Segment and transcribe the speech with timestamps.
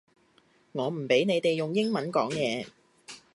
[0.71, 2.65] 我唔畀你哋用英文講嘢